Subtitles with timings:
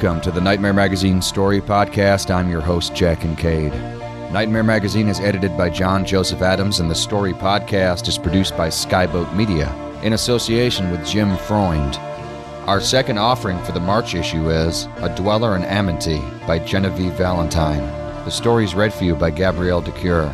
[0.00, 2.32] Welcome to the Nightmare Magazine Story Podcast.
[2.32, 3.72] I'm your host, Jack Kincaid.
[4.32, 8.68] Nightmare Magazine is edited by John Joseph Adams, and the Story Podcast is produced by
[8.68, 9.68] Skyboat Media
[10.04, 11.96] in association with Jim Freund.
[12.68, 17.82] Our second offering for the March issue is A Dweller in Amenty by Genevieve Valentine.
[18.24, 20.32] The story is read for you by Gabrielle de Cuir.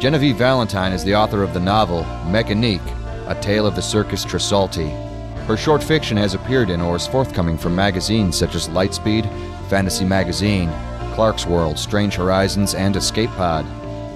[0.00, 2.82] Genevieve Valentine is the author of the novel Mechanique,
[3.26, 5.07] A Tale of the Circus Tresaulti,
[5.48, 9.24] her short fiction has appeared in or is forthcoming from magazines such as Lightspeed,
[9.70, 10.68] Fantasy Magazine,
[11.14, 13.64] Clarkesworld, Strange Horizons, and Escape Pod,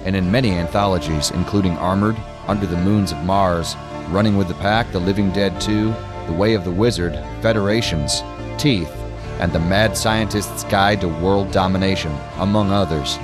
[0.05, 2.15] and in many anthologies, including Armored,
[2.47, 3.75] Under the Moons of Mars,
[4.09, 5.91] Running with the Pack, The Living Dead 2,
[6.27, 8.21] The Way of the Wizard, Federations,
[8.59, 8.91] Teeth,
[9.39, 13.15] and The Mad Scientist's Guide to World Domination, among others.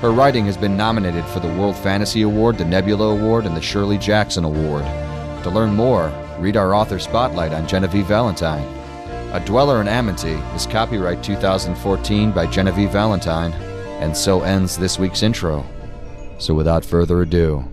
[0.00, 3.62] Her writing has been nominated for the World Fantasy Award, the Nebula Award, and the
[3.62, 4.84] Shirley Jackson Award.
[5.44, 6.12] To learn more,
[6.42, 8.66] read our author spotlight on Genevieve Valentine.
[9.32, 13.52] A Dweller in Amenty is copyright 2014 by Genevieve Valentine,
[14.02, 15.64] and so ends this week's intro.
[16.38, 17.64] So without further ado,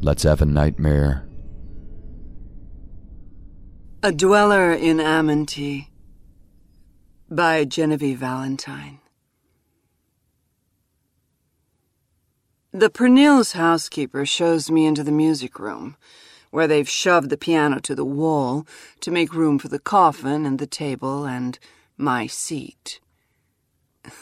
[0.00, 1.28] let's have a nightmare.
[4.02, 5.88] A Dweller in Amenty
[7.30, 9.00] by Genevieve Valentine.
[12.72, 15.96] The Pernille's housekeeper shows me into the music room
[16.50, 18.66] where they've shoved the piano to the wall
[19.00, 21.58] to make room for the coffin and the table and
[21.96, 23.00] my seat.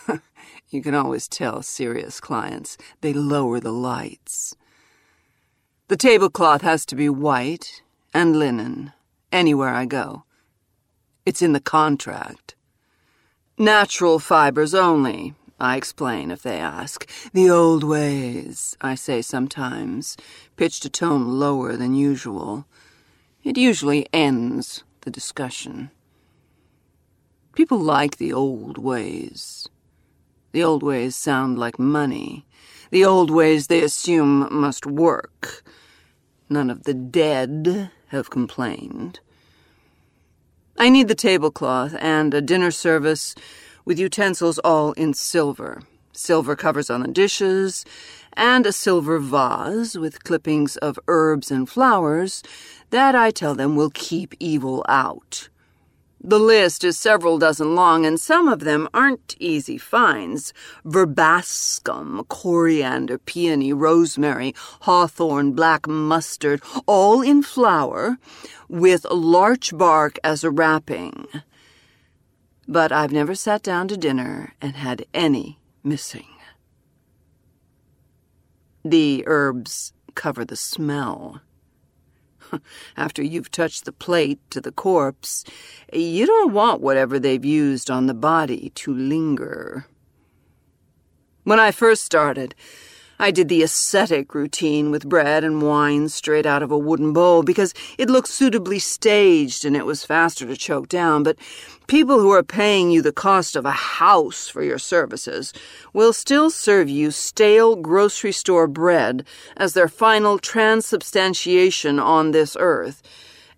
[0.70, 2.76] you can always tell serious clients.
[3.00, 4.56] They lower the lights.
[5.88, 7.82] The tablecloth has to be white
[8.12, 8.92] and linen
[9.30, 10.24] anywhere I go.
[11.24, 12.54] It's in the contract.
[13.58, 17.08] Natural fibers only, I explain if they ask.
[17.32, 20.16] The old ways, I say sometimes,
[20.56, 22.66] pitched a tone lower than usual.
[23.44, 25.90] It usually ends the discussion.
[27.54, 29.68] People like the old ways.
[30.52, 32.46] The old ways sound like money.
[32.90, 35.62] The old ways they assume must work.
[36.48, 39.20] None of the dead have complained.
[40.78, 43.34] I need the tablecloth and a dinner service
[43.84, 45.82] with utensils all in silver.
[46.12, 47.84] Silver covers on the dishes,
[48.36, 52.42] and a silver vase with clippings of herbs and flowers
[52.90, 55.48] that I tell them will keep evil out.
[56.22, 60.52] The list is several dozen long, and some of them aren't easy finds.
[60.84, 68.18] Verbascum, coriander, peony, rosemary, hawthorn, black mustard, all in flower,
[68.68, 71.26] with larch bark as a wrapping.
[72.66, 76.35] But I've never sat down to dinner and had any missing.
[78.88, 81.40] The herbs cover the smell.
[82.96, 85.42] After you've touched the plate to the corpse,
[85.92, 89.88] you don't want whatever they've used on the body to linger.
[91.42, 92.54] When I first started,
[93.18, 97.42] I did the ascetic routine with bread and wine straight out of a wooden bowl
[97.42, 101.24] because it looked suitably staged and it was faster to choke down.
[101.24, 101.38] But
[101.86, 105.52] people who are paying you the cost of a house for your services
[105.92, 113.02] will still serve you stale grocery store bread as their final transubstantiation on this earth.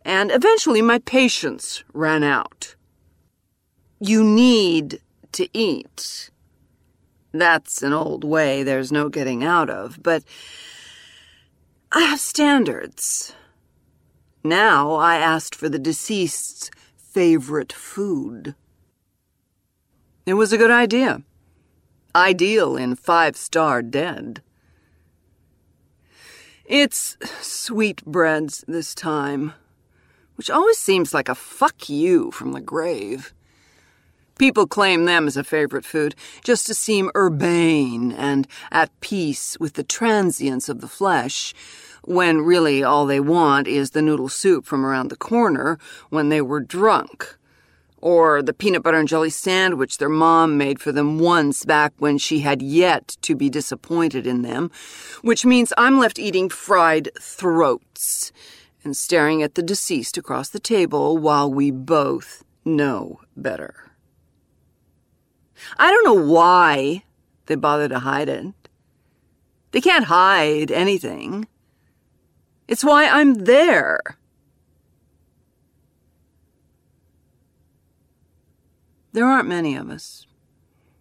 [0.05, 2.75] And eventually my patience ran out.
[4.01, 5.01] You need
[5.33, 6.31] to eat.
[7.33, 10.25] That's an old way there's no getting out of, but
[11.93, 13.35] I have standards.
[14.45, 16.71] Now I asked for the deceased's
[17.13, 18.55] favorite food.
[20.27, 21.23] It was a good idea.
[22.15, 24.43] Ideal in five star dead.
[26.65, 29.55] It's sweetbreads this time,
[30.37, 33.33] which always seems like a fuck you from the grave.
[34.39, 36.15] People claim them as a favorite food
[36.45, 41.55] just to seem urbane and at peace with the transience of the flesh,
[42.09, 45.79] when really all they want is the noodle soup from around the corner
[46.09, 47.37] when they were drunk.
[48.01, 52.17] Or the peanut butter and jelly sandwich their mom made for them once back when
[52.17, 54.71] she had yet to be disappointed in them,
[55.21, 58.33] which means I'm left eating fried throats
[58.85, 63.93] and staring at the deceased across the table while we both know better.
[65.77, 67.03] I don't know why
[67.47, 68.47] they bother to hide it.
[69.73, 71.47] They can't hide anything.
[72.69, 74.01] It's why I'm there.
[79.13, 80.27] There aren't many of us.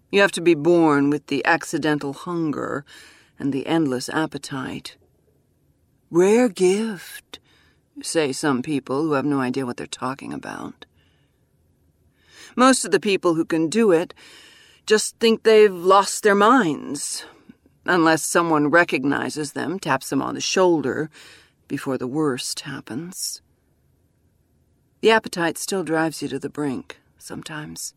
[0.10, 2.86] You have to be born with the accidental hunger
[3.38, 4.96] and the endless appetite.
[6.10, 7.40] Rare gift,
[8.02, 10.86] say some people who have no idea what they're talking about.
[12.56, 14.14] Most of the people who can do it
[14.86, 17.26] just think they've lost their minds,
[17.86, 21.10] unless someone recognizes them, taps them on the shoulder
[21.68, 23.42] before the worst happens.
[25.02, 27.94] The appetite still drives you to the brink, sometimes.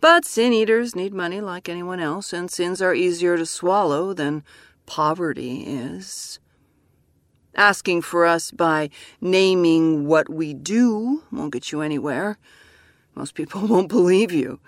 [0.00, 4.44] But sin eaters need money like anyone else, and sins are easier to swallow than
[4.86, 6.38] poverty is.
[7.54, 8.90] Asking for us by
[9.20, 12.38] naming what we do won't get you anywhere.
[13.14, 14.60] Most people won't believe you.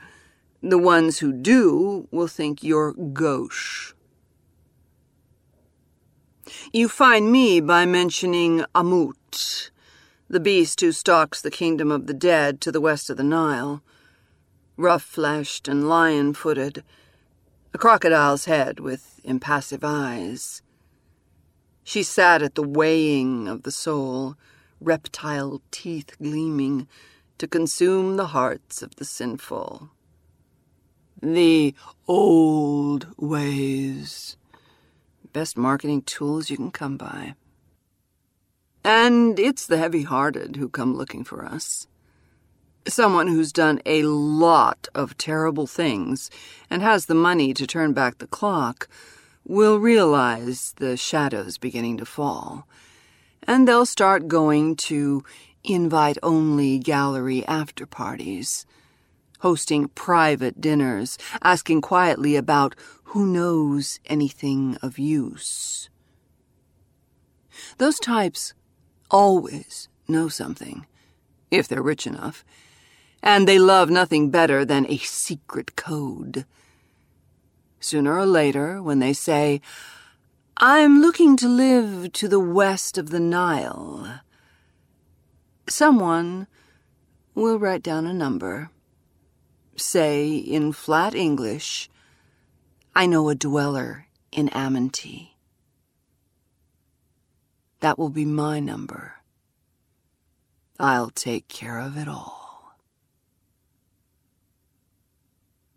[0.62, 3.94] The ones who do will think you're gauche.
[6.72, 9.70] You find me by mentioning Amut,
[10.28, 13.82] the beast who stalks the kingdom of the dead to the west of the Nile.
[14.76, 16.82] Rough fleshed and lion footed,
[17.74, 20.62] a crocodile's head with impassive eyes.
[21.84, 24.36] She sat at the weighing of the soul,
[24.80, 26.88] reptile teeth gleaming,
[27.38, 29.90] to consume the hearts of the sinful.
[31.22, 31.74] The
[32.06, 34.36] old ways.
[35.32, 37.34] Best marketing tools you can come by.
[38.82, 41.86] And it's the heavy hearted who come looking for us.
[42.88, 46.30] Someone who's done a lot of terrible things
[46.68, 48.88] and has the money to turn back the clock
[49.46, 52.66] will realize the shadows beginning to fall.
[53.46, 55.22] And they'll start going to
[55.62, 58.66] invite only gallery after parties,
[59.40, 65.90] hosting private dinners, asking quietly about who knows anything of use.
[67.78, 68.54] Those types
[69.10, 70.86] always know something,
[71.50, 72.44] if they're rich enough,
[73.22, 76.46] and they love nothing better than a secret code.
[77.80, 79.60] Sooner or later, when they say,
[80.56, 84.20] I'm looking to live to the west of the Nile,
[85.70, 86.48] Someone
[87.36, 88.70] will write down a number.
[89.80, 91.88] Say in flat English,
[92.94, 95.30] I know a dweller in Amenty.
[97.80, 99.14] That will be my number.
[100.78, 102.76] I'll take care of it all.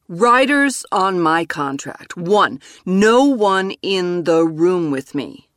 [0.10, 2.18] Riders on my contract.
[2.18, 5.48] One, no one in the room with me.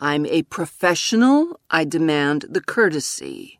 [0.00, 1.60] I'm a professional.
[1.70, 3.58] I demand the courtesy.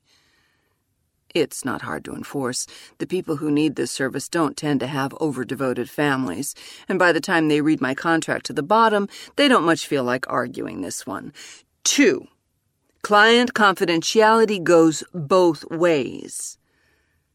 [1.35, 2.64] It's not hard to enforce.
[2.99, 6.55] The people who need this service don't tend to have over-devoted families,
[6.88, 10.05] and by the time they read my contract to the bottom, they don't much feel
[10.05, 11.33] like arguing this one.
[11.83, 12.29] Two,
[13.03, 16.57] client confidentiality goes both ways.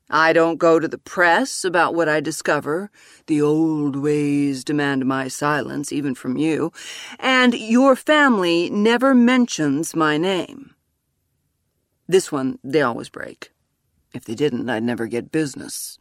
[0.09, 2.89] I don't go to the press about what I discover.
[3.27, 6.71] The old ways demand my silence, even from you.
[7.19, 10.73] And your family never mentions my name.
[12.07, 13.51] This one, they always break.
[14.13, 15.99] If they didn't, I'd never get business.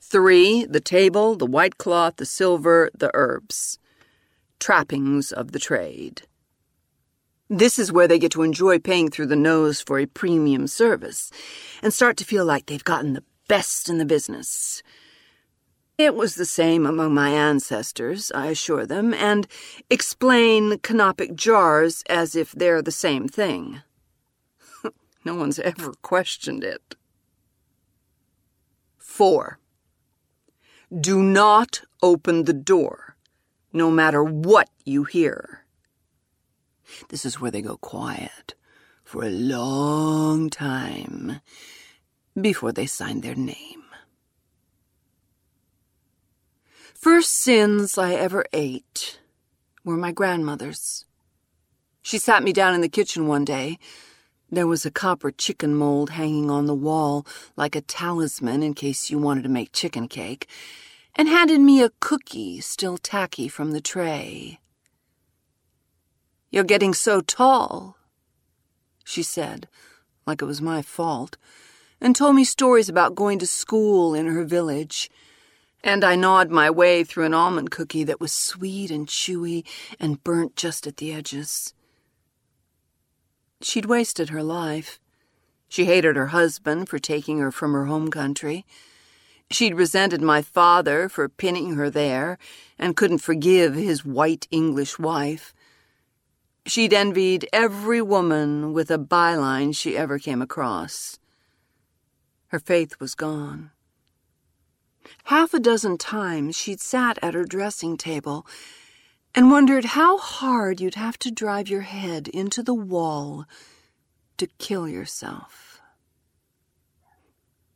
[0.00, 3.78] Three, the table, the white cloth, the silver, the herbs.
[4.58, 6.22] Trappings of the trade.
[7.50, 11.30] This is where they get to enjoy paying through the nose for a premium service
[11.82, 14.82] and start to feel like they've gotten the best in the business.
[15.96, 19.48] It was the same among my ancestors, I assure them, and
[19.90, 23.82] explain canopic jars as if they're the same thing.
[25.24, 26.94] No one's ever questioned it.
[28.96, 29.58] 4.
[31.00, 33.16] Do not open the door,
[33.72, 35.64] no matter what you hear.
[37.08, 38.54] This is where they go quiet
[39.04, 41.40] for a long time
[42.40, 43.84] before they sign their name.
[46.94, 49.20] First sins I ever ate
[49.84, 51.04] were my grandmother's.
[52.02, 53.78] She sat me down in the kitchen one day.
[54.50, 59.10] There was a copper chicken mold hanging on the wall like a talisman in case
[59.10, 60.48] you wanted to make chicken cake,
[61.14, 64.60] and handed me a cookie still tacky from the tray.
[66.50, 67.98] You're getting so tall,
[69.04, 69.68] she said,
[70.26, 71.36] like it was my fault,
[72.00, 75.10] and told me stories about going to school in her village.
[75.84, 79.64] And I gnawed my way through an almond cookie that was sweet and chewy
[80.00, 81.74] and burnt just at the edges.
[83.60, 85.00] She'd wasted her life.
[85.68, 88.64] She hated her husband for taking her from her home country.
[89.50, 92.38] She'd resented my father for pinning her there
[92.78, 95.54] and couldn't forgive his white English wife.
[96.66, 101.18] She'd envied every woman with a byline she ever came across.
[102.48, 103.70] Her faith was gone.
[105.24, 108.46] Half a dozen times she'd sat at her dressing table
[109.34, 113.46] and wondered how hard you'd have to drive your head into the wall
[114.36, 115.80] to kill yourself.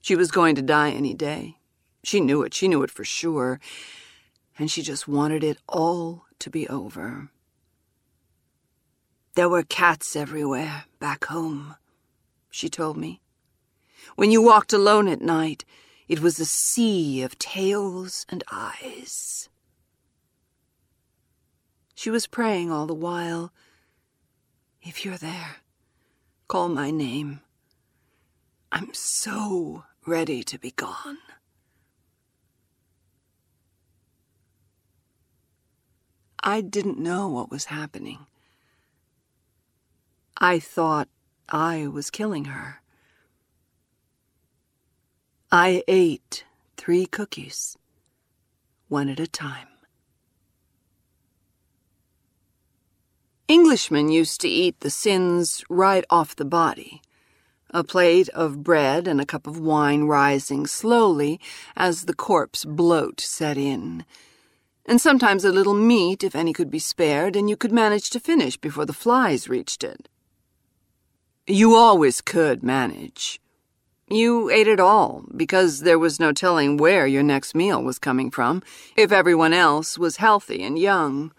[0.00, 1.59] She was going to die any day.
[2.02, 3.61] She knew it, she knew it for sure,
[4.59, 7.30] and she just wanted it all to be over.
[9.35, 11.76] There were cats everywhere back home,
[12.50, 13.21] she told me.
[14.16, 15.64] When you walked alone at night,
[16.09, 19.49] it was a sea of tails and eyes.
[22.02, 23.52] She was praying all the while.
[24.82, 25.59] If you're there,
[26.49, 27.42] call my name.
[28.73, 31.18] I'm so ready to be gone.
[36.42, 38.26] I didn't know what was happening.
[40.37, 41.09] I thought
[41.49, 42.82] I was killing her.
[45.52, 46.42] I ate
[46.76, 47.78] three cookies,
[48.88, 49.72] one at a time.
[53.52, 57.02] Englishmen used to eat the sins right off the body,
[57.68, 61.38] a plate of bread and a cup of wine rising slowly
[61.76, 64.06] as the corpse bloat set in,
[64.87, 68.18] and sometimes a little meat if any could be spared, and you could manage to
[68.18, 70.09] finish before the flies reached it.
[71.47, 73.38] You always could manage.
[74.09, 78.30] You ate it all, because there was no telling where your next meal was coming
[78.30, 78.62] from,
[78.97, 81.32] if everyone else was healthy and young.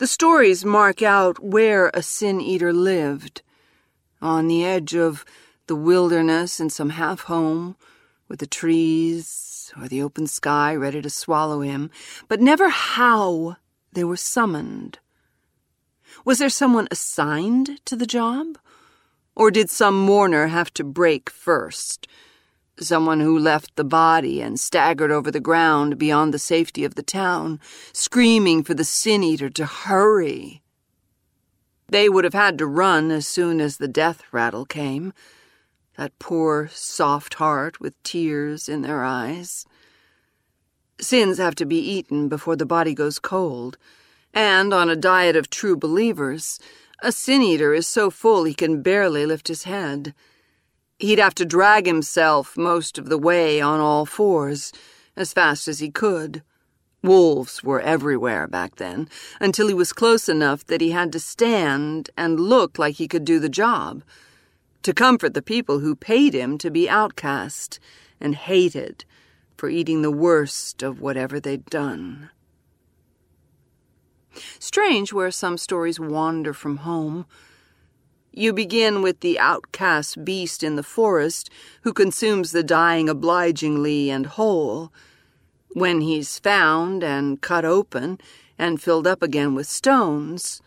[0.00, 3.42] The stories mark out where a sin eater lived
[4.22, 5.26] on the edge of
[5.66, 7.76] the wilderness in some half home,
[8.26, 11.90] with the trees or the open sky ready to swallow him,
[12.28, 13.58] but never how
[13.92, 15.00] they were summoned
[16.24, 18.56] was there someone assigned to the job?
[19.36, 22.08] Or did some mourner have to break first?
[22.80, 27.02] Someone who left the body and staggered over the ground beyond the safety of the
[27.02, 27.60] town,
[27.92, 30.62] screaming for the sin eater to hurry.
[31.88, 35.12] They would have had to run as soon as the death rattle came.
[35.96, 39.66] That poor, soft heart with tears in their eyes.
[41.00, 43.76] Sins have to be eaten before the body goes cold
[44.32, 46.60] and on a diet of true believers,
[47.02, 50.14] a sin eater is so full he can barely lift his head.
[51.00, 54.70] He'd have to drag himself most of the way on all fours,
[55.16, 56.42] as fast as he could.
[57.02, 59.08] Wolves were everywhere back then,
[59.40, 63.24] until he was close enough that he had to stand and look like he could
[63.24, 64.04] do the job,
[64.82, 67.80] to comfort the people who paid him to be outcast
[68.20, 69.06] and hated
[69.56, 72.28] for eating the worst of whatever they'd done.
[74.58, 77.24] Strange where some stories wander from home.
[78.32, 81.50] You begin with the outcast beast in the forest
[81.82, 84.92] who consumes the dying obligingly and whole.
[85.72, 88.20] When he's found and cut open
[88.56, 90.62] and filled up again with stones,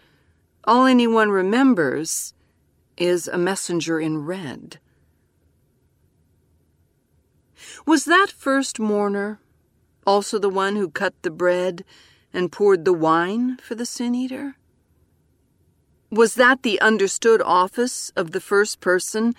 [0.65, 2.33] all anyone remembers
[2.97, 4.79] is a messenger in red.
[7.85, 9.39] Was that first mourner
[10.05, 11.85] also the one who cut the bread
[12.33, 14.57] and poured the wine for the sin eater?
[16.13, 19.33] Was that the understood office of the first person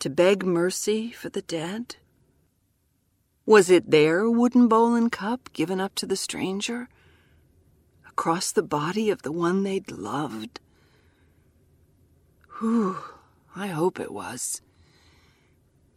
[0.00, 1.94] to beg mercy for the dead?
[3.46, 6.88] Was it their wooden bowl and cup given up to the stranger?
[8.08, 10.58] Across the body of the one they'd loved?
[12.58, 12.96] Whew,
[13.54, 14.62] I hope it was.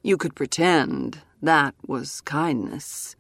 [0.04, 3.16] You could pretend that was kindness.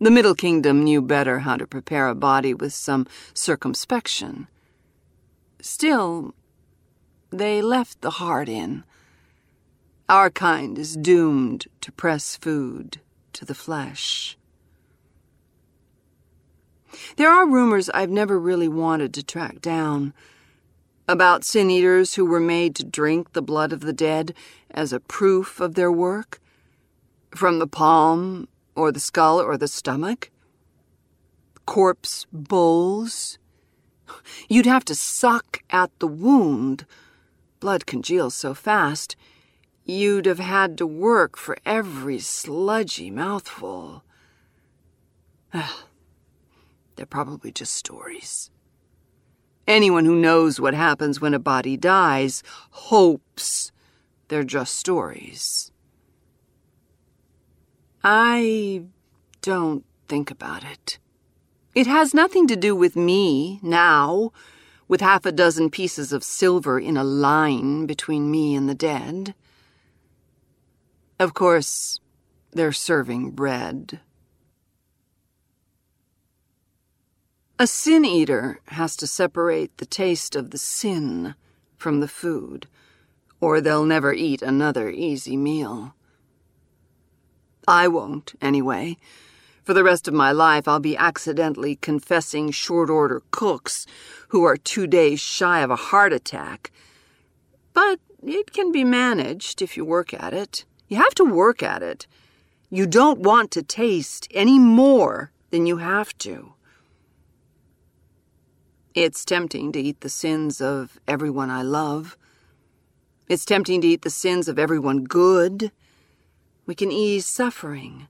[0.00, 4.48] The Middle Kingdom knew better how to prepare a body with some circumspection.
[5.66, 6.34] Still,
[7.30, 8.84] they left the heart in.
[10.10, 13.00] Our kind is doomed to press food
[13.32, 14.36] to the flesh.
[17.16, 20.12] There are rumors I've never really wanted to track down
[21.08, 24.34] about sin eaters who were made to drink the blood of the dead
[24.70, 26.42] as a proof of their work
[27.34, 30.30] from the palm or the skull or the stomach.
[31.64, 33.38] Corpse bowls
[34.48, 36.86] You'd have to suck at the wound.
[37.60, 39.16] Blood congeals so fast.
[39.84, 44.04] You'd have had to work for every sludgy mouthful.
[46.96, 48.50] They're probably just stories.
[49.66, 53.72] Anyone who knows what happens when a body dies hopes
[54.28, 55.70] they're just stories.
[58.02, 58.84] I
[59.40, 60.98] don't think about it.
[61.74, 64.32] It has nothing to do with me now,
[64.86, 69.34] with half a dozen pieces of silver in a line between me and the dead.
[71.18, 71.98] Of course,
[72.52, 74.00] they're serving bread.
[77.58, 81.34] A sin eater has to separate the taste of the sin
[81.76, 82.66] from the food,
[83.40, 85.94] or they'll never eat another easy meal.
[87.66, 88.96] I won't, anyway.
[89.64, 93.86] For the rest of my life, I'll be accidentally confessing short order cooks
[94.28, 96.70] who are two days shy of a heart attack.
[97.72, 100.66] But it can be managed if you work at it.
[100.88, 102.06] You have to work at it.
[102.68, 106.52] You don't want to taste any more than you have to.
[108.94, 112.18] It's tempting to eat the sins of everyone I love.
[113.28, 115.72] It's tempting to eat the sins of everyone good.
[116.66, 118.08] We can ease suffering.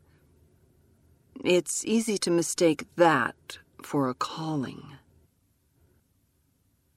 [1.45, 4.97] It's easy to mistake that for a calling.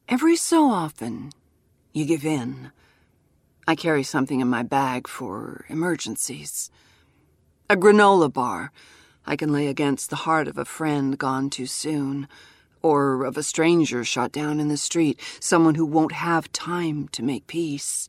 [0.07, 1.31] Every so often,
[1.91, 2.71] you give in.
[3.67, 6.71] I carry something in my bag for emergencies.
[7.69, 8.71] A granola bar
[9.25, 12.29] I can lay against the heart of a friend gone too soon,
[12.81, 17.21] or of a stranger shot down in the street, someone who won't have time to
[17.21, 18.07] make peace.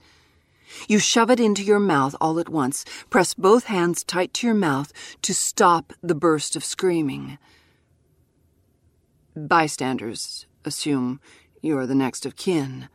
[0.88, 4.54] You shove it into your mouth all at once, press both hands tight to your
[4.54, 7.38] mouth to stop the burst of screaming.
[9.36, 11.20] Bystanders assume
[11.62, 12.88] you're the next of kin.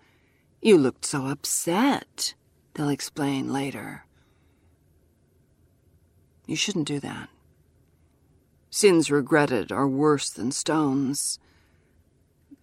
[0.62, 2.34] You looked so upset,
[2.74, 4.06] they'll explain later.
[6.46, 7.30] You shouldn't do that.
[8.70, 11.40] Sins regretted are worse than stones.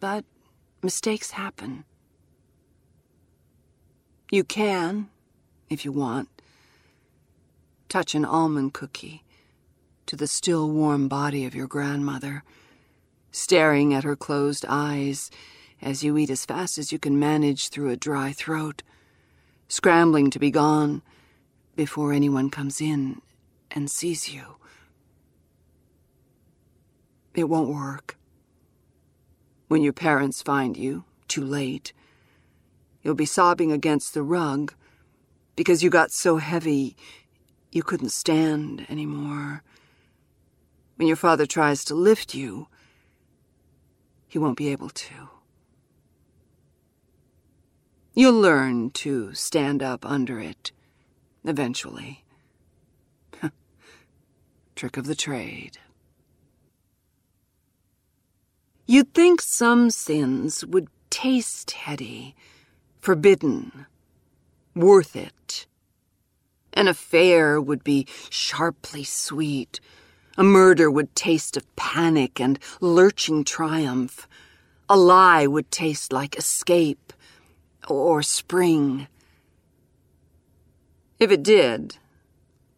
[0.00, 0.24] But
[0.82, 1.84] mistakes happen.
[4.30, 5.08] You can,
[5.68, 6.28] if you want,
[7.88, 9.24] touch an almond cookie
[10.06, 12.44] to the still warm body of your grandmother,
[13.32, 15.32] staring at her closed eyes
[15.82, 18.84] as you eat as fast as you can manage through a dry throat,
[19.66, 21.02] scrambling to be gone
[21.74, 23.20] before anyone comes in
[23.72, 24.56] and sees you.
[27.34, 28.16] It won't work.
[29.66, 31.92] When your parents find you, too late,
[33.02, 34.74] You'll be sobbing against the rug
[35.56, 36.96] because you got so heavy
[37.72, 39.62] you couldn't stand anymore.
[40.96, 42.68] When your father tries to lift you,
[44.26, 45.28] he won't be able to.
[48.14, 50.72] You'll learn to stand up under it
[51.44, 52.24] eventually.
[54.74, 55.78] Trick of the trade.
[58.86, 62.34] You'd think some sins would taste heady
[63.00, 63.86] forbidden,
[64.74, 65.66] worth it.
[66.72, 69.80] An affair would be sharply sweet.
[70.38, 74.28] A murder would taste of panic and lurching triumph.
[74.88, 77.12] A lie would taste like escape.
[77.88, 79.08] or spring.
[81.18, 81.96] If it did,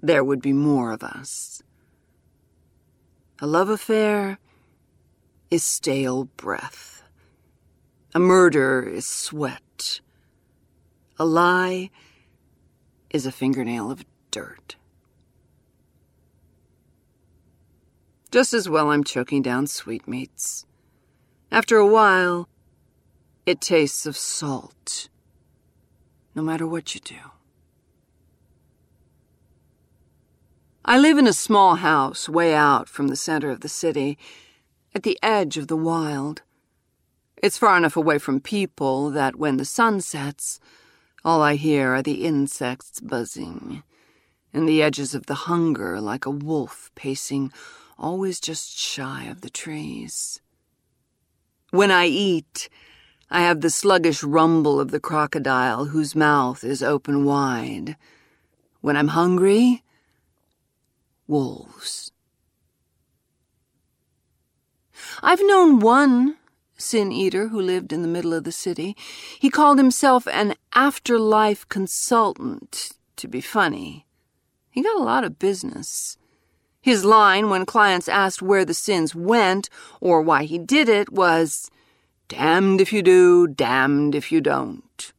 [0.00, 1.62] there would be more of us.
[3.40, 4.38] A love affair
[5.50, 7.02] is stale breath.
[8.14, 10.00] A murder is sweat.
[11.22, 11.88] A lie
[13.10, 14.74] is a fingernail of dirt.
[18.32, 20.66] Just as well I'm choking down sweetmeats.
[21.52, 22.48] After a while,
[23.46, 25.08] it tastes of salt,
[26.34, 27.30] no matter what you do.
[30.84, 34.18] I live in a small house way out from the center of the city,
[34.92, 36.42] at the edge of the wild.
[37.36, 40.58] It's far enough away from people that when the sun sets,
[41.24, 43.82] all I hear are the insects buzzing,
[44.52, 47.52] and the edges of the hunger like a wolf pacing
[47.98, 50.40] always just shy of the trees.
[51.70, 52.68] When I eat,
[53.30, 57.96] I have the sluggish rumble of the crocodile whose mouth is open wide.
[58.80, 59.82] When I'm hungry,
[61.26, 62.12] wolves.
[65.22, 66.36] I've known one
[66.82, 68.96] sin eater who lived in the middle of the city.
[69.38, 74.06] He called himself an afterlife consultant to be funny.
[74.70, 76.16] He got a lot of business.
[76.80, 79.68] His line when clients asked where the sins went
[80.00, 81.70] or why he did it was,
[82.28, 85.12] damned if you do, damned if you don't.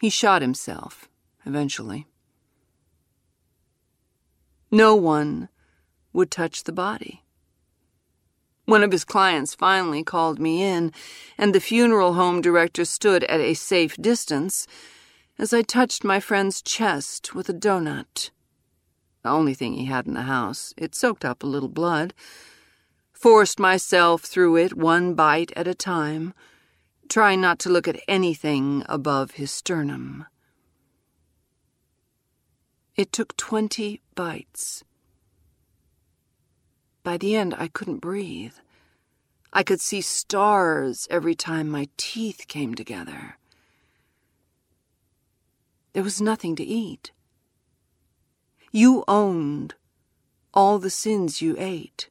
[0.00, 1.08] He shot himself,
[1.44, 2.06] eventually.
[4.70, 5.48] No one
[6.12, 7.24] would touch the body.
[8.70, 10.92] One of his clients finally called me in,
[11.36, 14.66] and the funeral home director stood at a safe distance
[15.38, 18.30] as I touched my friend's chest with a donut
[19.22, 20.72] the only thing he had in the house.
[20.76, 22.14] It soaked up a little blood.
[23.12, 26.32] Forced myself through it one bite at a time,
[27.08, 30.26] trying not to look at anything above his sternum.
[32.96, 34.84] It took twenty bites.
[37.02, 38.54] By the end, I couldn't breathe.
[39.52, 43.36] I could see stars every time my teeth came together.
[45.92, 47.10] There was nothing to eat.
[48.70, 49.74] You owned
[50.54, 52.10] all the sins you ate.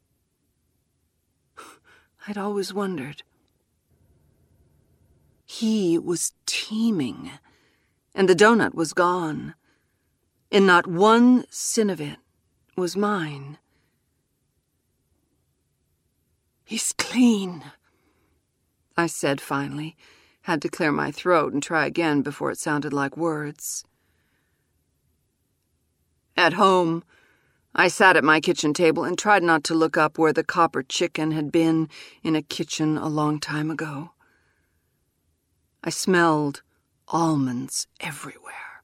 [2.28, 3.24] I'd always wondered.
[5.46, 7.32] He was teeming,
[8.14, 9.56] and the donut was gone,
[10.52, 12.18] and not one sin of it
[12.76, 13.58] was mine.
[16.70, 17.64] He's clean,
[18.96, 19.98] I said finally,
[20.44, 23.84] had to clear my throat and try again before it sounded like words.
[26.38, 27.04] At home,
[27.74, 30.84] I sat at my kitchen table and tried not to look up where the copper
[30.84, 31.90] chicken had been
[32.22, 34.12] in a kitchen a long time ago.
[35.84, 36.62] I smelled
[37.08, 38.84] almonds everywhere.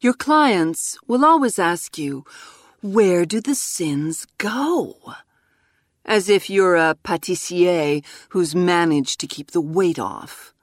[0.00, 2.26] Your clients will always ask you,
[2.80, 4.96] where do the sins go?
[6.04, 10.54] As if you're a pâtissier who's managed to keep the weight off.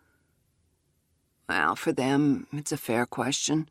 [1.47, 3.69] Well, for them, it's a fair question.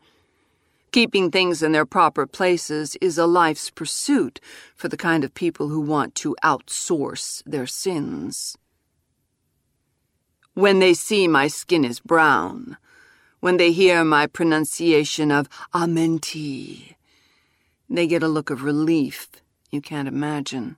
[0.93, 4.41] Keeping things in their proper places is a life's pursuit
[4.77, 8.57] for the kind of people who want to outsource their sins.
[10.53, 12.77] When they see my skin is brown,
[13.41, 16.94] when they hear my pronunciation of Amenty,
[17.89, 19.31] they get a look of relief
[19.71, 20.77] you can't imagine.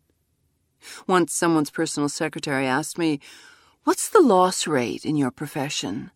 [1.06, 3.20] Once someone's personal secretary asked me,
[3.84, 6.10] What's the loss rate in your profession?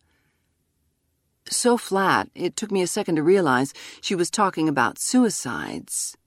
[1.49, 6.17] so flat it took me a second to realize she was talking about suicides.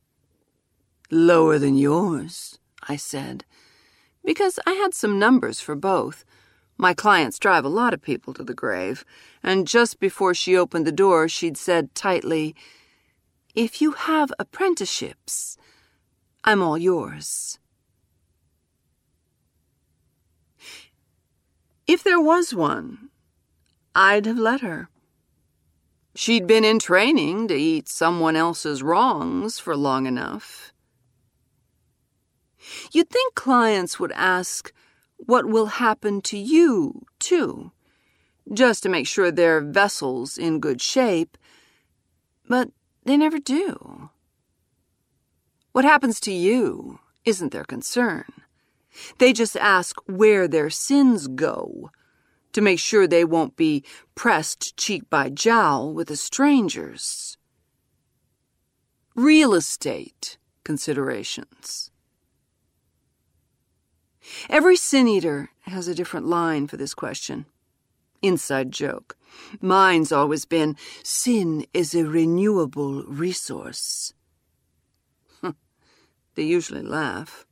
[1.10, 3.44] Lower than yours, I said,
[4.24, 6.24] because I had some numbers for both.
[6.76, 9.04] My clients drive a lot of people to the grave,
[9.42, 12.54] and just before she opened the door, she'd said tightly,
[13.54, 15.56] If you have apprenticeships,
[16.42, 17.60] I'm all yours.
[21.86, 23.10] If there was one,
[23.94, 24.88] I'd have let her.
[26.16, 30.72] She'd been in training to eat someone else's wrongs for long enough.
[32.92, 34.72] You'd think clients would ask
[35.16, 37.70] what will happen to you, too,
[38.52, 41.38] just to make sure their vessel's in good shape,
[42.48, 42.70] but
[43.04, 44.10] they never do.
[45.72, 48.24] What happens to you isn't their concern.
[49.18, 51.90] They just ask where their sins go
[52.52, 57.36] to make sure they won't be pressed cheek by jowl with the strangers.
[59.16, 61.90] Real estate considerations.
[64.48, 67.46] Every sin eater has a different line for this question.
[68.24, 69.18] Inside joke.
[69.60, 74.14] Mine's always been sin is a renewable resource.
[76.34, 77.44] they usually laugh.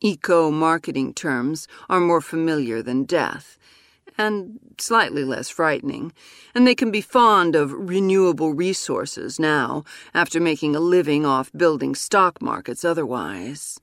[0.00, 3.58] Eco marketing terms are more familiar than death,
[4.18, 6.12] and slightly less frightening,
[6.52, 11.94] and they can be fond of renewable resources now, after making a living off building
[11.94, 13.78] stock markets otherwise.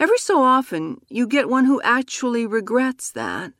[0.00, 3.52] Every so often, you get one who actually regrets that,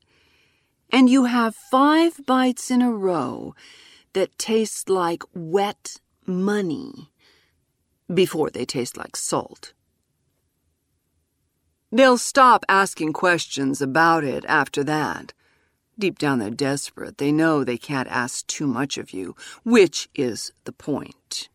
[0.92, 3.54] and you have five bites in a row
[4.12, 7.10] that taste like wet money
[8.12, 9.72] before they taste like salt.
[11.90, 15.32] They'll stop asking questions about it after that.
[15.98, 17.18] Deep down, they're desperate.
[17.18, 21.48] They know they can't ask too much of you, which is the point.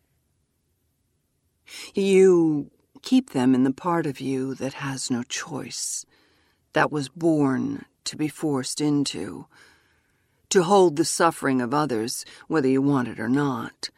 [1.94, 2.70] You
[3.02, 6.06] keep them in the part of you that has no choice,
[6.72, 9.46] that was born to be forced into,
[10.50, 13.90] to hold the suffering of others, whether you want it or not.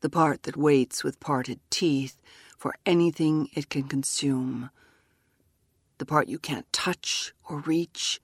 [0.00, 2.20] The part that waits with parted teeth
[2.56, 4.70] for anything it can consume.
[5.98, 8.20] The part you can't touch or reach.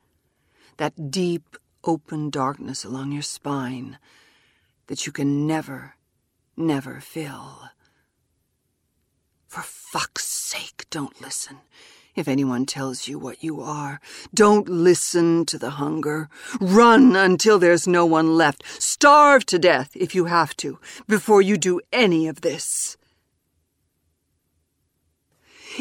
[0.78, 3.98] That deep, open darkness along your spine
[4.86, 5.94] that you can never,
[6.56, 7.70] never fill.
[9.46, 11.58] For fuck's sake, don't listen.
[12.14, 14.00] If anyone tells you what you are,
[14.32, 16.28] don't listen to the hunger.
[16.60, 18.62] Run until there's no one left.
[18.80, 22.96] Starve to death if you have to before you do any of this.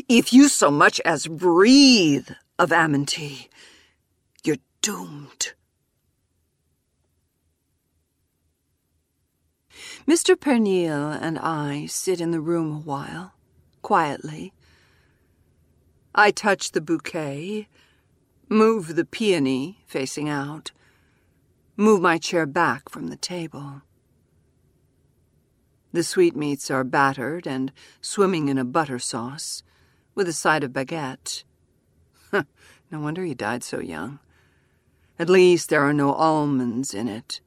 [0.09, 3.49] If you so much as breathe of Amenty,
[4.43, 5.53] you're doomed.
[10.07, 10.35] Mr.
[10.35, 13.33] Pernille and I sit in the room a while
[13.83, 14.51] quietly.
[16.15, 17.67] I touch the bouquet,
[18.47, 20.71] move the peony facing out,
[21.76, 23.82] move my chair back from the table.
[25.91, 27.71] The sweetmeats are battered and
[28.02, 29.63] swimming in a butter sauce,
[30.15, 31.43] with a side of baguette.
[32.32, 32.45] no
[32.91, 34.19] wonder he died so young.
[35.17, 37.41] At least there are no almonds in it.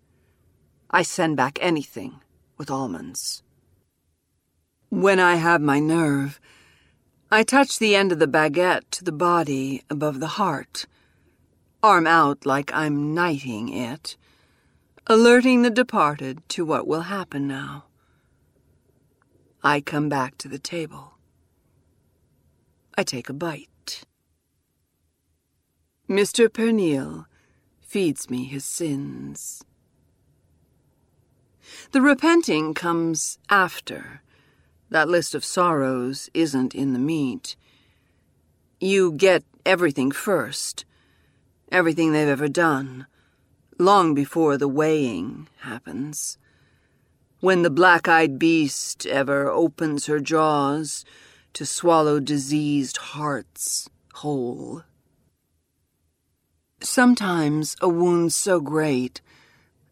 [0.91, 2.21] I send back anything
[2.57, 3.43] with almonds.
[4.89, 6.41] When I have my nerve,
[7.31, 10.87] I touch the end of the baguette to the body above the heart,
[11.83, 14.17] arm out like I'm knighting it,
[15.09, 17.87] alerting the departed to what will happen now.
[19.65, 21.15] I come back to the table.
[22.97, 24.05] I take a bite.
[26.09, 26.49] Mr.
[26.49, 27.27] Pernille
[27.81, 29.65] feeds me his sins.
[31.91, 34.23] The repenting comes after
[34.91, 37.57] that list of sorrows isn't in the meat.
[38.81, 40.85] You get everything first,
[41.73, 43.07] everything they've ever done,
[43.79, 46.39] long before the weighing happens.
[47.41, 51.05] When the black eyed beast ever opens her jaws
[51.53, 54.83] to swallow diseased hearts whole.
[56.81, 59.21] Sometimes a wound so great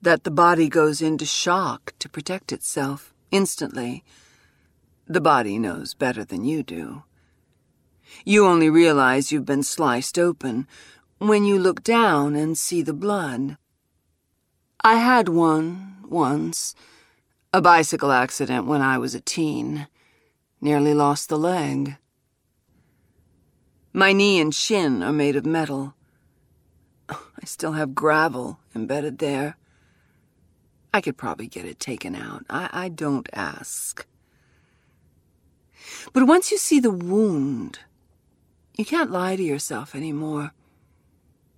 [0.01, 4.05] that the body goes into shock to protect itself instantly
[5.07, 7.03] the body knows better than you do.
[8.25, 10.67] You only realize you've been sliced open
[11.19, 13.57] when you look down and see the blood.
[14.83, 16.75] I had one once,
[17.53, 19.89] a bicycle accident when I was a teen.
[20.61, 21.97] Nearly lost the leg.
[23.93, 25.95] My knee and shin are made of metal.
[27.09, 29.57] I still have gravel embedded there.
[30.93, 32.45] I could probably get it taken out.
[32.49, 34.07] I, I don't ask.
[36.13, 37.81] But once you see the wound,
[38.77, 40.53] you can't lie to yourself anymore.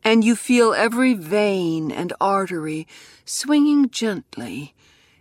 [0.05, 2.87] And you feel every vein and artery
[3.25, 4.75] swinging gently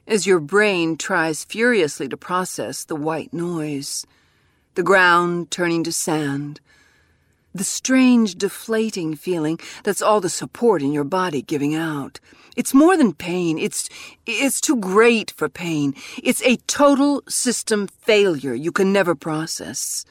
[0.08, 4.06] as your brain tries furiously to process the white noise,
[4.76, 6.60] the ground turning to sand,
[7.56, 12.20] the strange deflating feeling that's all the support in your body giving out.
[12.58, 13.58] It's more than pain.
[13.58, 13.90] It's,
[14.26, 15.96] it's too great for pain.
[16.22, 20.06] It's a total system failure you can never process.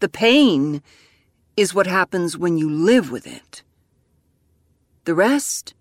[0.00, 0.82] The pain
[1.56, 3.62] is what happens when you live with it.
[5.04, 5.74] The rest,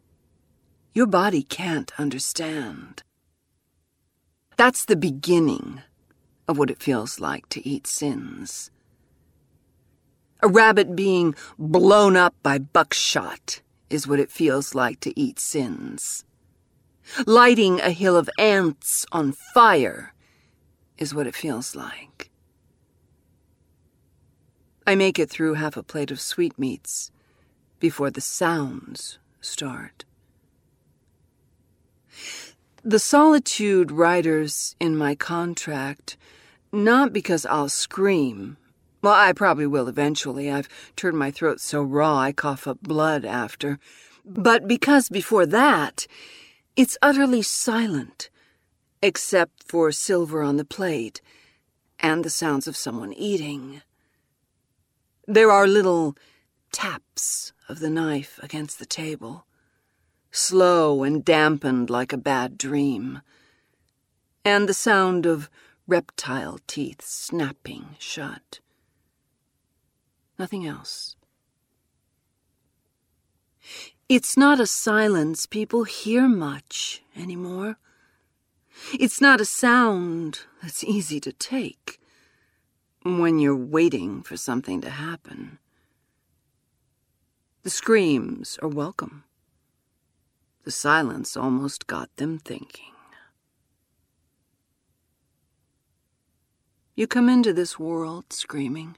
[0.94, 3.02] your body can't understand.
[4.56, 5.82] That's the beginning
[6.48, 8.70] of what it feels like to eat sins.
[10.42, 16.24] A rabbit being blown up by buckshot is what it feels like to eat sins.
[17.26, 20.14] Lighting a hill of ants on fire
[20.98, 22.30] is what it feels like.
[24.86, 27.12] I make it through half a plate of sweetmeats
[27.80, 30.06] before the sounds start.
[32.84, 36.18] The solitude riders in my contract,
[36.72, 38.58] not because I'll scream.
[39.02, 40.52] Well, I probably will eventually.
[40.52, 43.80] I've turned my throat so raw I cough up blood after.
[44.26, 46.06] But because before that,
[46.76, 48.30] it's utterly silent,
[49.02, 51.22] except for silver on the plate
[52.00, 53.82] and the sounds of someone eating.
[55.28, 56.16] There are little
[56.72, 59.46] taps of the knife against the table,
[60.32, 63.22] slow and dampened like a bad dream,
[64.46, 65.50] and the sound of
[65.88, 68.60] reptile teeth snapping shut.
[70.40, 71.18] Nothing else.
[74.08, 77.78] It's not a silence people hear much anymore.
[78.98, 82.00] It's not a sound that's easy to take
[83.04, 85.60] when you're waiting for something to happen.
[87.64, 89.26] The screams are welcome.
[90.64, 92.94] The silence almost got them thinking.
[96.96, 98.96] You come into this world screaming.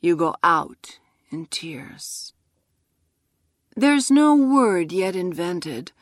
[0.00, 0.98] You go out
[1.30, 2.32] in tears.
[3.74, 5.92] There's no word yet invented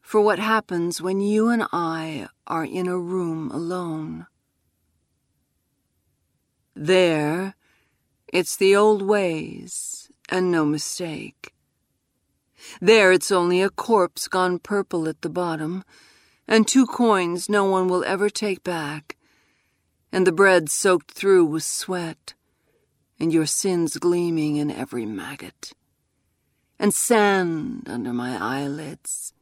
[0.00, 4.26] for what happens when you and I are in a room alone.
[6.74, 7.54] There,
[8.28, 11.54] it's the old ways and no mistake.
[12.80, 15.84] There, it's only a corpse gone purple at the bottom,
[16.48, 19.16] and two coins no one will ever take back,
[20.12, 22.34] and the bread soaked through with sweat,
[23.18, 25.72] and your sins gleaming in every maggot
[26.78, 29.32] and sand under my eyelids,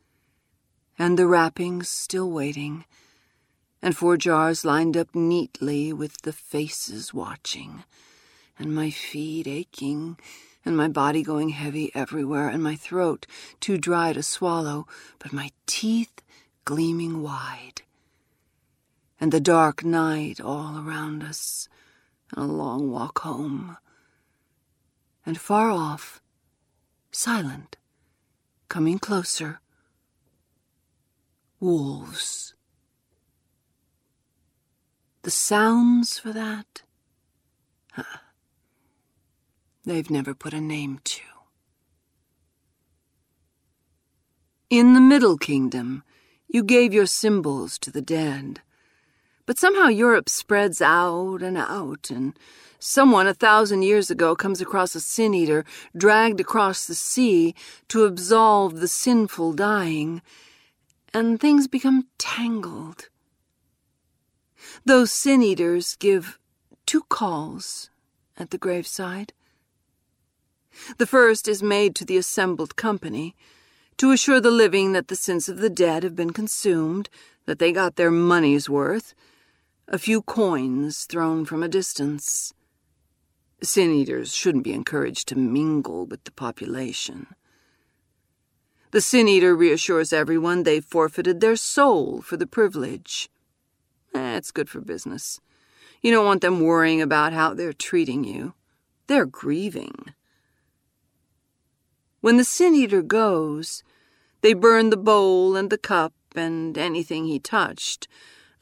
[0.98, 2.84] and the wrappings still waiting,
[3.80, 7.84] and four jars lined up neatly with the faces watching,
[8.58, 10.18] and my feet aching,
[10.64, 13.26] and my body going heavy everywhere, and my throat
[13.60, 14.86] too dry to swallow,
[15.18, 16.22] but my teeth
[16.64, 17.82] gleaming wide,
[19.18, 21.68] and the dark night all around us,
[22.34, 23.76] a long walk home,
[25.24, 26.20] and far off,
[27.10, 27.76] silent,
[28.68, 29.60] coming closer.
[31.60, 32.54] Wolves.
[35.22, 36.82] The sounds for that?
[37.92, 38.18] Huh.
[39.84, 41.22] They've never put a name to.
[44.70, 46.02] In the Middle Kingdom,
[46.48, 48.62] you gave your symbols to the dead.
[49.44, 52.36] But somehow Europe spreads out and out, and
[52.84, 55.64] Someone a thousand years ago comes across a sin eater
[55.96, 57.54] dragged across the sea
[57.86, 60.20] to absolve the sinful dying,
[61.14, 63.08] and things become tangled.
[64.84, 66.40] Those sin eaters give
[66.84, 67.88] two calls
[68.36, 69.32] at the graveside.
[70.98, 73.36] The first is made to the assembled company
[73.98, 77.08] to assure the living that the sins of the dead have been consumed,
[77.46, 79.14] that they got their money's worth,
[79.88, 82.52] a few coins thrown from a distance.
[83.62, 87.26] Sin eaters shouldn't be encouraged to mingle with the population.
[88.90, 93.30] The sin eater reassures everyone they've forfeited their soul for the privilege.
[94.14, 95.40] Eh, it's good for business.
[96.02, 98.54] You don't want them worrying about how they're treating you.
[99.06, 100.14] They're grieving.
[102.20, 103.82] When the sin eater goes,
[104.42, 108.08] they burn the bowl and the cup and anything he touched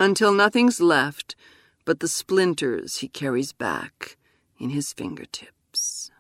[0.01, 1.37] until nothing's left
[1.85, 4.17] but the splinters he carries back
[4.59, 6.11] in his fingertips.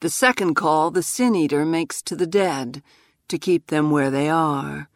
[0.00, 2.82] The second call the sin eater makes to the dead
[3.28, 4.88] to keep them where they are.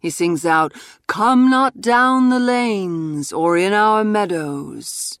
[0.00, 0.72] He sings out,
[1.06, 5.18] Come not down the lanes or in our meadows.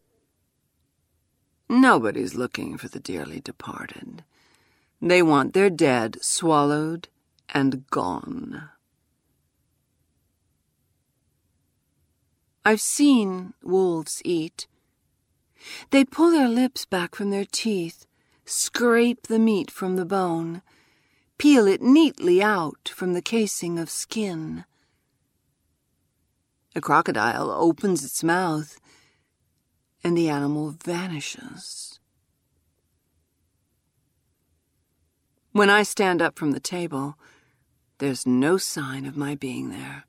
[1.68, 4.24] Nobody's looking for the dearly departed.
[5.00, 7.08] They want their dead swallowed
[7.50, 8.70] and gone.
[12.64, 14.66] I've seen wolves eat
[15.90, 18.06] they pull their lips back from their teeth,
[18.44, 20.62] scrape the meat from the bone,
[21.38, 24.64] peel it neatly out from the casing of skin.
[26.74, 28.78] A crocodile opens its mouth,
[30.02, 31.98] and the animal vanishes.
[35.52, 37.18] When I stand up from the table,
[37.98, 40.04] there's no sign of my being there.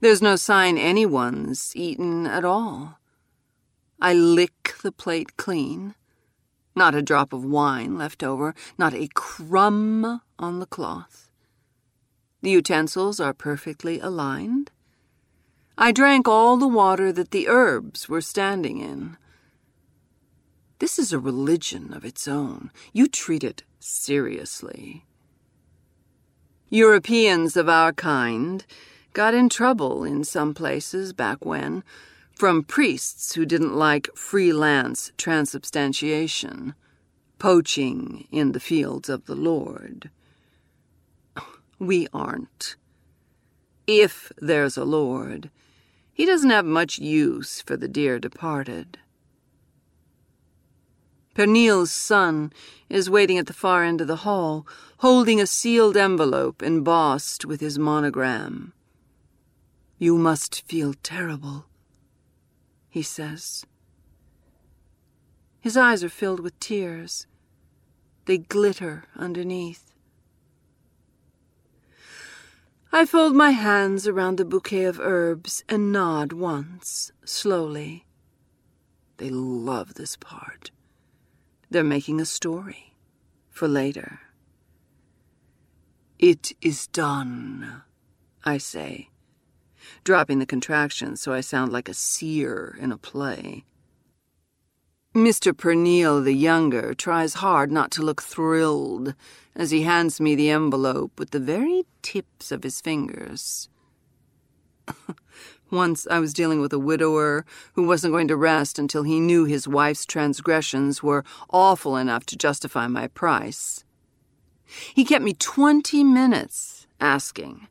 [0.00, 2.98] There's no sign anyone's eaten at all.
[4.00, 5.94] I lick the plate clean.
[6.76, 11.30] Not a drop of wine left over, not a crumb on the cloth.
[12.42, 14.70] The utensils are perfectly aligned.
[15.78, 19.16] I drank all the water that the herbs were standing in,
[20.78, 22.70] This is a religion of its own.
[22.92, 25.06] You treat it seriously.
[26.68, 28.66] Europeans of our kind
[29.14, 31.84] got in trouble in some places back when
[32.34, 36.74] from priests who didn't like freelance transubstantiation,
[37.38, 40.10] poaching in the fields of the Lord.
[41.78, 42.76] We aren't.
[43.86, 45.50] If there's a Lord,
[46.12, 48.98] he doesn't have much use for the dear departed.
[51.34, 52.52] Pernille's son
[52.88, 54.66] is waiting at the far end of the hall,
[54.98, 58.72] holding a sealed envelope embossed with his monogram.
[59.98, 61.66] You must feel terrible,
[62.88, 63.64] he says.
[65.60, 67.26] His eyes are filled with tears.
[68.26, 69.92] They glitter underneath.
[72.92, 78.06] I fold my hands around the bouquet of herbs and nod once, slowly.
[79.16, 80.70] They love this part.
[81.70, 82.94] They're making a story
[83.50, 84.20] for later.
[86.18, 87.82] It is done,
[88.44, 89.10] I say,
[90.04, 93.64] dropping the contractions so I sound like a seer in a play.
[95.14, 95.52] Mr.
[95.52, 99.14] Pernille the younger tries hard not to look thrilled
[99.54, 103.68] as he hands me the envelope with the very tips of his fingers.
[105.70, 109.44] Once I was dealing with a widower who wasn't going to rest until he knew
[109.44, 113.84] his wife's transgressions were awful enough to justify my price.
[114.94, 117.68] He kept me 20 minutes asking.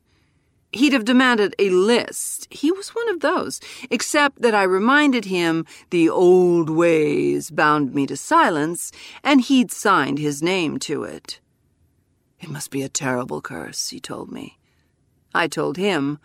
[0.74, 2.48] He'd have demanded a list.
[2.50, 3.60] He was one of those,
[3.90, 8.90] except that I reminded him the old ways bound me to silence,
[9.22, 11.40] and he'd signed his name to it.
[12.40, 14.58] It must be a terrible curse, he told me.
[15.32, 16.18] I told him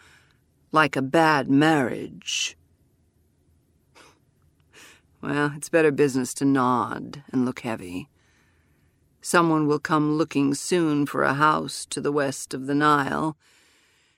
[0.71, 2.57] like a bad marriage.
[5.21, 8.07] Well, it's better business to nod and look heavy.
[9.21, 13.35] Someone will come looking soon for a house to the west of the Nile,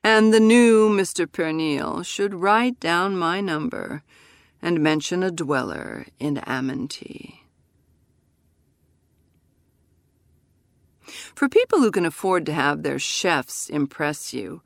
[0.04, 1.28] and the new Mr.
[1.28, 4.04] Pernille should write down my number
[4.62, 7.40] and mention a dweller in Amenty.
[11.36, 14.62] For people who can afford to have their chefs impress you,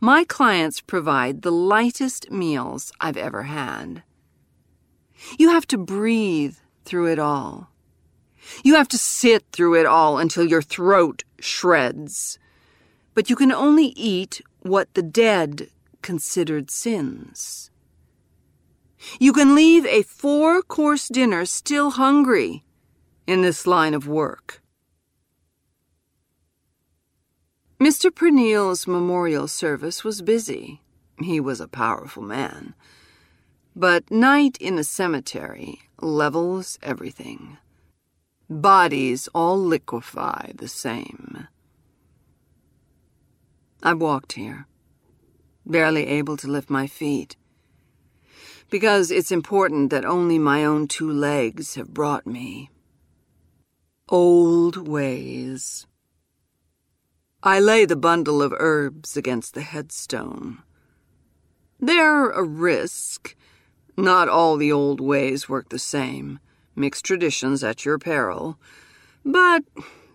[0.00, 4.02] my clients provide the lightest meals I've ever had.
[5.38, 7.70] You have to breathe through it all.
[8.64, 12.38] You have to sit through it all until your throat shreds.
[13.14, 15.68] But you can only eat what the dead
[16.00, 17.70] considered sins.
[19.18, 22.64] You can leave a four course dinner still hungry
[23.26, 24.62] in this line of work.
[27.80, 28.14] Mr.
[28.14, 30.80] Pernille's memorial service was busy.
[31.18, 32.74] He was a powerful man.
[33.74, 37.58] But night in a cemetery levels everything.
[38.48, 41.48] Bodies all liquefy the same.
[43.82, 44.66] I walked here,
[45.66, 47.36] barely able to lift my feet,
[48.70, 52.70] because it's important that only my own two legs have brought me.
[54.08, 55.86] Old ways.
[57.42, 60.62] I lay the bundle of herbs against the headstone.
[61.80, 63.34] They're a risk.
[63.96, 66.38] Not all the old ways work the same.
[66.76, 68.60] Mixed traditions at your peril.
[69.24, 69.64] But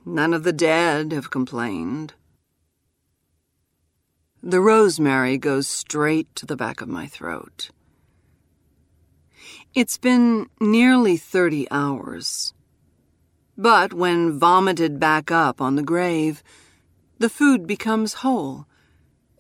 [0.05, 2.13] none of the dead have complained.
[4.47, 7.69] The rosemary goes straight to the back of my throat.
[9.75, 12.53] It's been nearly 30 hours.
[13.57, 16.43] But when vomited back up on the grave,
[17.19, 18.67] the food becomes whole,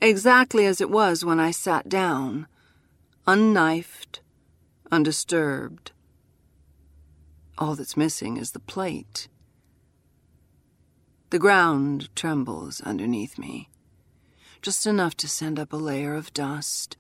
[0.01, 2.45] exactly as it was when I sat down,
[3.25, 4.19] unknifed,
[4.91, 5.93] undisturbed.
[7.57, 9.29] All that's missing is the plate.
[11.29, 13.69] The ground trembles underneath me,
[14.67, 16.97] just enough to send up a layer of dust.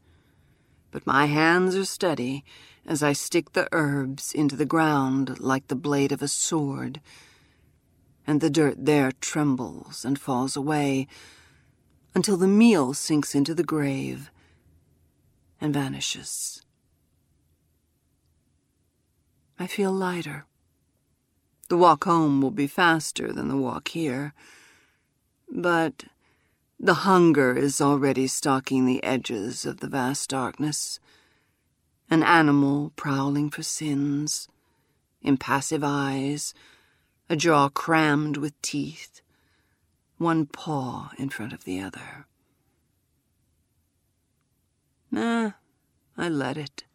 [0.89, 2.45] But my hands are steady
[2.85, 7.01] as I stick the herbs into the ground like the blade of a sword
[8.25, 11.07] and the dirt there trembles and falls away
[12.15, 14.31] until the meal sinks into the grave
[15.59, 16.61] and vanishes.
[19.59, 20.45] I feel lighter.
[21.67, 24.33] The walk home will be faster than the walk here,
[25.51, 26.05] but
[26.79, 30.99] the hunger is already stalking the edges of the vast darkness.
[32.09, 34.47] An animal prowling for sins,
[35.21, 36.53] impassive eyes,
[37.29, 39.21] a jaw crammed with teeth,
[40.17, 42.25] one paw in front of the other.
[45.11, 45.51] Nah,
[46.17, 46.85] I let it.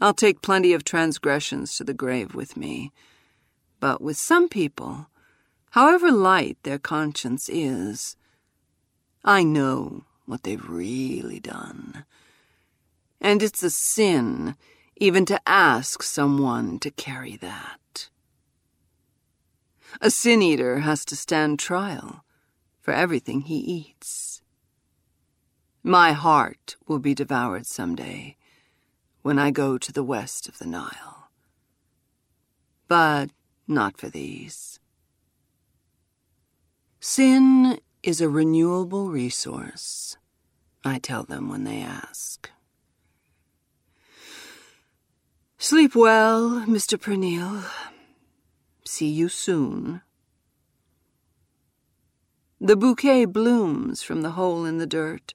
[0.00, 2.90] I'll take plenty of transgressions to the grave with me.
[3.80, 5.08] But with some people,
[5.70, 8.16] however light their conscience is,
[9.24, 12.04] I know what they've really done.
[13.20, 14.56] And it's a sin
[14.96, 18.08] even to ask someone to carry that.
[20.00, 22.24] A sin eater has to stand trial
[22.80, 24.42] for everything he eats.
[25.82, 28.36] My heart will be devoured someday
[29.22, 31.30] when I go to the west of the Nile.
[32.88, 33.30] But
[33.66, 34.80] not for these.
[37.00, 40.16] Sin is a renewable resource,
[40.84, 42.50] I tell them when they ask.
[45.58, 46.98] Sleep well, Mr.
[46.98, 47.64] Pernille.
[48.86, 50.00] See you soon.
[52.58, 55.34] The bouquet blooms from the hole in the dirt.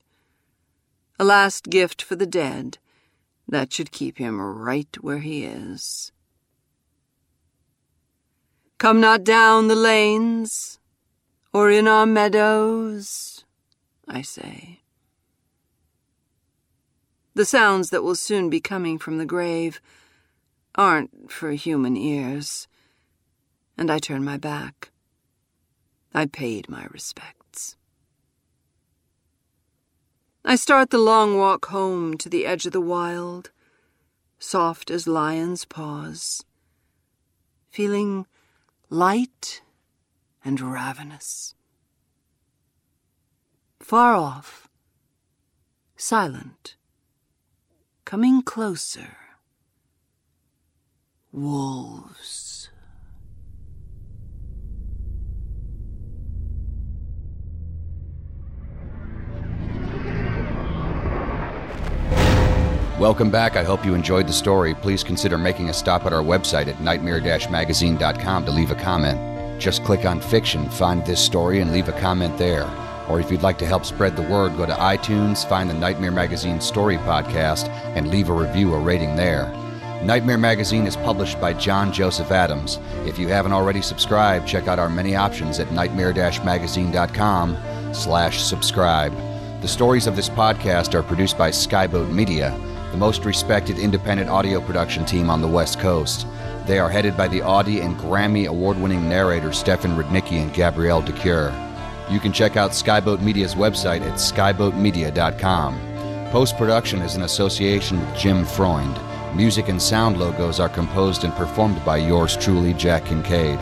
[1.19, 2.79] A last gift for the dead
[3.47, 6.11] that should keep him right where he is.
[8.79, 10.79] Come not down the lanes
[11.55, 13.45] or in our meadows,
[14.09, 14.81] I say.
[17.33, 19.79] The sounds that will soon be coming from the grave
[20.75, 22.67] aren't for human ears,
[23.77, 24.91] and I turn my back.
[26.13, 27.77] I paid my respects.
[30.43, 33.51] I start the long walk home to the edge of the wild,
[34.39, 36.43] soft as lion's paws,
[37.69, 38.25] feeling
[38.89, 39.61] light
[40.45, 41.55] and ravenous.
[43.79, 44.69] Far off,
[45.97, 46.75] silent,
[48.05, 49.17] coming closer,
[51.31, 52.69] wolves.
[62.97, 63.57] Welcome back.
[63.57, 64.73] I hope you enjoyed the story.
[64.73, 69.34] Please consider making a stop at our website at nightmare-magazine.com to leave a comment.
[69.57, 72.69] Just click on fiction, find this story, and leave a comment there.
[73.07, 76.11] Or if you'd like to help spread the word, go to iTunes, find the Nightmare
[76.11, 79.51] Magazine Story Podcast, and leave a review or rating there.
[80.03, 82.79] Nightmare Magazine is published by John Joseph Adams.
[83.05, 87.57] If you haven't already subscribed, check out our many options at nightmare-magazine.com
[87.93, 89.13] slash subscribe.
[89.61, 92.55] The stories of this podcast are produced by Skyboat Media,
[92.91, 96.27] the most respected independent audio production team on the West Coast.
[96.65, 101.01] They are headed by the Audie and Grammy award winning narrators Stefan Rudnicki and Gabrielle
[101.01, 101.53] de Cuir.
[102.09, 105.79] You can check out Skyboat Media's website at skyboatmedia.com.
[106.31, 108.99] Post production is in association with Jim Freund.
[109.35, 113.59] Music and sound logos are composed and performed by yours truly, Jack Kincaid.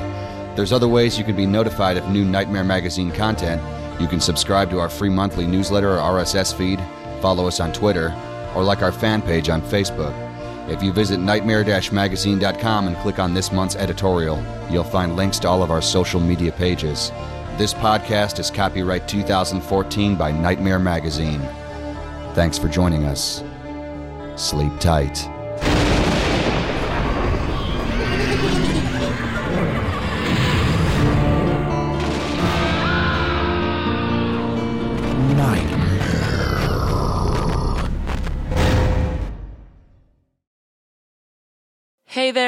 [0.56, 3.62] There's other ways you can be notified of new Nightmare Magazine content.
[4.00, 6.80] You can subscribe to our free monthly newsletter or RSS feed,
[7.22, 8.14] follow us on Twitter,
[8.56, 10.14] or like our fan page on Facebook.
[10.68, 15.62] If you visit nightmare-magazine.com and click on this month's editorial, you'll find links to all
[15.62, 17.12] of our social media pages.
[17.58, 21.42] This podcast is copyright 2014 by Nightmare Magazine.
[22.34, 23.44] Thanks for joining us.
[24.36, 25.33] Sleep tight.